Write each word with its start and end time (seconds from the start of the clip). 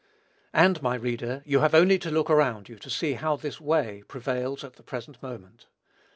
And, 0.51 0.81
my 0.81 0.95
reader, 0.95 1.43
you 1.45 1.59
have 1.59 1.75
only 1.75 1.99
to 1.99 2.09
look 2.09 2.27
around 2.31 2.67
you 2.69 2.79
to 2.79 2.89
see 2.89 3.13
how 3.13 3.35
this 3.35 3.61
"way" 3.61 4.01
prevails 4.07 4.63
at 4.63 4.73
the 4.73 4.81
present 4.81 5.21
moment. 5.21 5.67